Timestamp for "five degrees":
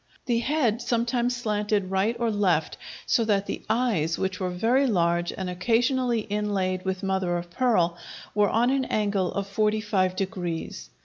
9.79-10.89